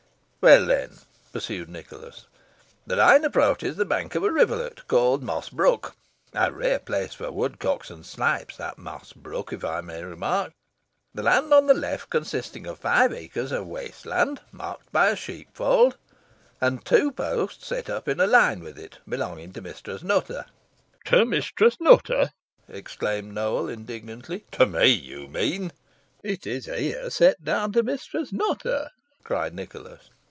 [0.43, 0.97] "Well, then,"
[1.31, 2.25] pursued Nicholas,
[2.87, 5.95] "the line approaches the bank of a rivulet, called Moss Brook
[6.33, 10.51] a rare place for woodcocks and snipes that Moss Brook, I may remark
[11.13, 15.15] the land on the left consisting of five acres of waste land, marked by a
[15.15, 15.95] sheepfold,
[16.59, 20.47] and two posts set up in a line with it, belonging to Mistress Nutter."
[21.05, 22.31] "To Mistress Nutter!"
[22.67, 24.45] exclaimed Nowell, indignantly.
[24.53, 25.71] "To me, you mean."
[26.23, 28.89] "It is here set down to Mistress Nutter,"
[29.27, 30.09] said Nicholas.